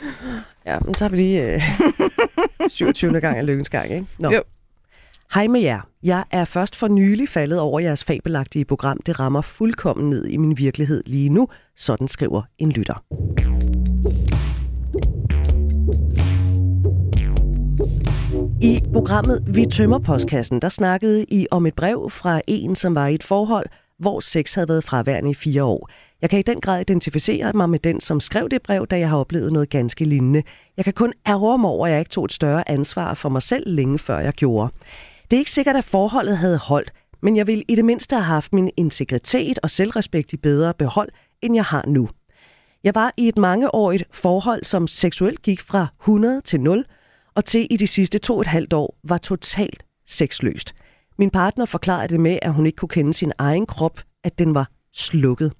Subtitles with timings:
[0.66, 1.62] Ja, men så har vi lige øh,
[2.68, 3.20] 27.
[3.20, 4.06] gang af lykkens gang, ikke?
[4.18, 4.30] Nå.
[4.30, 4.42] Jo.
[5.34, 5.80] Hej med jer.
[6.02, 9.00] Jeg er først for nylig faldet over jeres fabelagtige program.
[9.06, 11.48] Det rammer fuldkommen ned i min virkelighed lige nu.
[11.76, 13.04] Sådan skriver en lytter.
[18.62, 23.06] I programmet Vi tømmer postkassen, der snakkede I om et brev fra en, som var
[23.06, 23.66] i et forhold,
[24.00, 25.90] hvor sex havde været fraværende i fire år.
[26.22, 29.08] Jeg kan i den grad identificere mig med den, som skrev det brev, da jeg
[29.08, 30.42] har oplevet noget ganske lignende.
[30.76, 33.42] Jeg kan kun ærge mig over, at jeg ikke tog et større ansvar for mig
[33.42, 34.72] selv længe før jeg gjorde.
[35.30, 38.24] Det er ikke sikkert, at forholdet havde holdt, men jeg ville i det mindste have
[38.24, 41.08] haft min integritet og selvrespekt i bedre behold,
[41.42, 42.08] end jeg har nu.
[42.84, 46.84] Jeg var i et mangeårigt forhold, som seksuelt gik fra 100 til 0,
[47.34, 50.74] og til i de sidste to og et halvt år var totalt sexløst.
[51.20, 54.54] Min partner forklarede det med, at hun ikke kunne kende sin egen krop, at den
[54.54, 55.52] var slukket.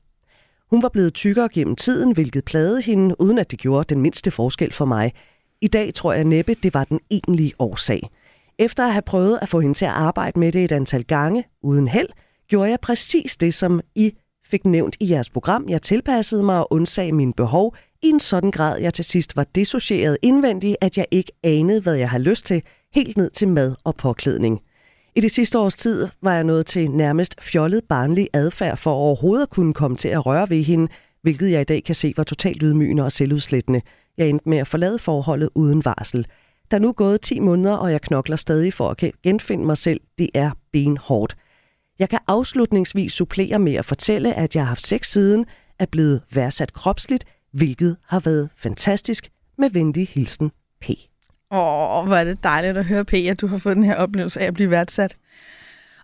[0.70, 4.30] Hun var blevet tykkere gennem tiden, hvilket plagede hende, uden at det gjorde den mindste
[4.30, 5.12] forskel for mig.
[5.60, 8.10] I dag tror jeg næppe, det var den egentlige årsag.
[8.58, 11.44] Efter at have prøvet at få hende til at arbejde med det et antal gange,
[11.62, 12.08] uden held,
[12.48, 15.68] gjorde jeg præcis det, som I fik nævnt i jeres program.
[15.68, 19.44] Jeg tilpassede mig og undsagde mine behov i en sådan grad, jeg til sidst var
[19.54, 22.62] dissocieret indvendigt, at jeg ikke anede, hvad jeg havde lyst til,
[22.94, 24.60] helt ned til mad og påklædning.
[25.16, 29.42] I det sidste års tid var jeg nået til nærmest fjollet barnlig adfærd for overhovedet
[29.42, 30.88] at kunne komme til at røre ved hende,
[31.22, 33.82] hvilket jeg i dag kan se var totalt ydmygende og selvudslættende.
[34.18, 36.26] Jeg endte med at forlade forholdet uden varsel.
[36.70, 40.00] Der er nu gået 10 måneder, og jeg knokler stadig for at genfinde mig selv.
[40.18, 41.36] Det er benhårdt.
[41.98, 45.46] Jeg kan afslutningsvis supplere med at fortælle, at jeg har haft sex siden,
[45.78, 49.30] er blevet værdsat kropsligt, hvilket har været fantastisk.
[49.58, 50.50] Med venlig hilsen,
[50.80, 50.90] P.
[51.52, 54.40] Åh, hvor er det dejligt at høre, P, at du har fået den her oplevelse
[54.40, 55.16] af at blive værdsat.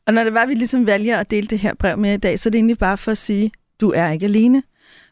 [0.07, 2.17] Og når det var, at vi ligesom vælger at dele det her brev med i
[2.17, 4.63] dag, så er det egentlig bare for at sige, du er ikke alene.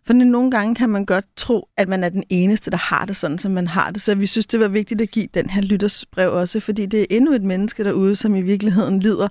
[0.07, 3.17] For nogle gange kan man godt tro, at man er den eneste, der har det
[3.17, 4.03] sådan, som man har det.
[4.03, 7.07] Så vi synes, det var vigtigt at give den her lyttersbrev også, fordi det er
[7.11, 9.29] endnu et menneske derude, som i virkeligheden lider,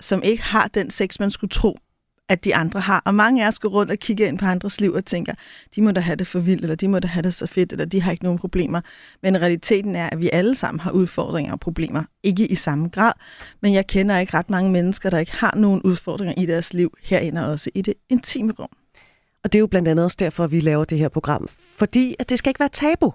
[0.00, 1.78] som ikke har den sex, man skulle tro,
[2.28, 3.02] at de andre har.
[3.04, 5.32] Og mange af os går rundt og kigger ind på andres liv og tænker,
[5.74, 7.72] de må da have det for vildt, eller de må da have det så fedt,
[7.72, 8.80] eller de har ikke nogen problemer.
[9.22, 12.04] Men realiteten er, at vi alle sammen har udfordringer og problemer.
[12.22, 13.12] Ikke i samme grad,
[13.62, 16.94] men jeg kender ikke ret mange mennesker, der ikke har nogen udfordringer i deres liv,
[17.02, 18.68] herinde også i det intime rum.
[19.44, 21.48] Og det er jo blandt andet også derfor, at vi laver det her program.
[21.78, 23.12] Fordi at det skal ikke være tabu.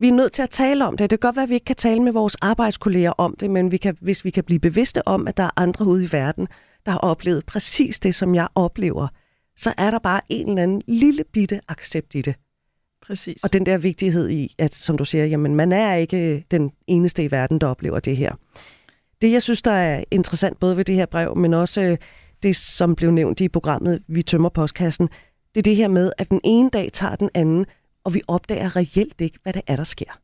[0.00, 1.10] Vi er nødt til at tale om det.
[1.10, 3.70] Det kan godt være, at vi ikke kan tale med vores arbejdskolleger om det, men
[3.70, 6.48] vi kan, hvis vi kan blive bevidste om, at der er andre ude i verden,
[6.86, 9.08] der har oplevet præcis det, som jeg oplever,
[9.56, 12.34] så er der bare en eller anden lille bitte accept i det.
[13.02, 13.44] Præcis.
[13.44, 17.24] Og den der vigtighed i, at som du siger, jamen man er ikke den eneste
[17.24, 18.32] i verden, der oplever det her.
[19.22, 21.98] Det, jeg synes, der er interessant både ved det her brev, men også øh,
[22.42, 25.08] det, som blev nævnt i programmet Vi tømmer postkassen,
[25.54, 27.66] det er det her med, at den ene dag tager den anden,
[28.04, 30.20] og vi opdager reelt ikke, hvad det er, der sker.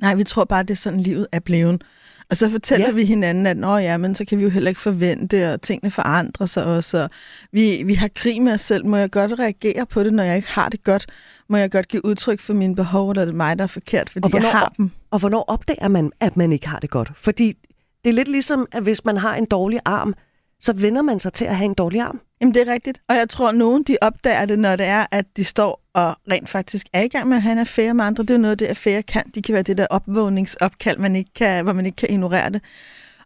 [0.00, 1.84] Nej, vi tror bare, det er sådan, livet er blevet.
[2.30, 2.92] Og så fortæller ja.
[2.92, 5.90] vi hinanden, at Nå, ja, men så kan vi jo heller ikke forvente, og tingene
[5.90, 6.98] forandrer sig også.
[6.98, 7.10] Og
[7.52, 8.86] vi, vi har krig med os selv.
[8.86, 11.06] Må jeg godt reagere på det, når jeg ikke har det godt?
[11.48, 14.10] Må jeg godt give udtryk for mine behov, eller er det mig, der er forkert,
[14.10, 14.90] fordi og hvornår, jeg har dem?
[15.10, 17.12] Og hvornår opdager man, at man ikke har det godt?
[17.16, 17.56] Fordi
[18.04, 20.14] det er lidt ligesom, at hvis man har en dårlig arm,
[20.60, 22.20] så vender man sig til at have en dårlig arm.
[22.40, 23.00] Jamen, det er rigtigt.
[23.08, 26.16] Og jeg tror, at nogen de opdager det, når det er, at de står og
[26.32, 28.22] rent faktisk er i gang med at have en affære med andre.
[28.22, 29.22] Det er jo noget det, affære kan.
[29.34, 32.62] De kan være det der opvågningsopkald, man ikke kan, hvor man ikke kan ignorere det.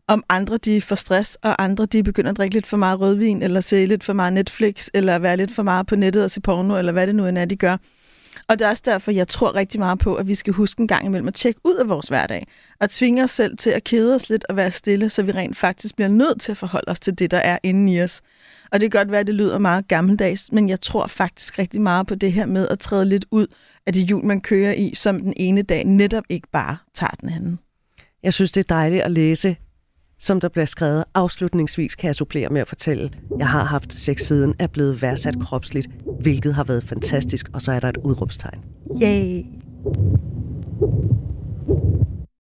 [0.08, 3.42] Om andre de får stress, og andre de begynder at drikke lidt for meget rødvin,
[3.42, 6.40] eller se lidt for meget Netflix, eller være lidt for meget på nettet og se
[6.40, 7.76] porno, eller hvad det nu end er, de gør.
[8.48, 10.88] Og det er også derfor, jeg tror rigtig meget på, at vi skal huske en
[10.88, 12.46] gang imellem at tjekke ud af vores hverdag.
[12.80, 15.56] Og tvinge os selv til at kede os lidt og være stille, så vi rent
[15.56, 18.22] faktisk bliver nødt til at forholde os til det, der er inde i os.
[18.72, 21.80] Og det kan godt være, at det lyder meget gammeldags, men jeg tror faktisk rigtig
[21.80, 23.46] meget på det her med at træde lidt ud
[23.86, 27.28] af det hjul, man kører i, som den ene dag netop ikke bare tager den
[27.28, 27.58] anden.
[28.22, 29.56] Jeg synes, det er dejligt at læse,
[30.22, 31.04] som der bliver skrevet.
[31.14, 35.34] Afslutningsvis kan jeg supplere med at fortælle, jeg har haft sex siden, er blevet værdsat
[35.40, 35.88] kropsligt,
[36.20, 38.58] hvilket har været fantastisk, og så er der et udråbstegn.
[39.02, 39.42] Yay!